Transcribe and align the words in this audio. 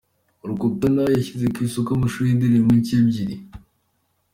Rukotana 0.47 1.03
yashyize 1.15 1.45
ku 1.53 1.59
isoko 1.67 1.89
amashusho 1.91 2.27
yindirimbo 2.29 2.71
nshya 2.77 2.95
ebyiri 3.01 3.35